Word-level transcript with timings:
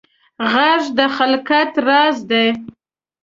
غږ 0.51 0.83
د 0.97 0.99
خلقت 1.15 1.71
راز 1.87 2.17
دی 2.29 2.47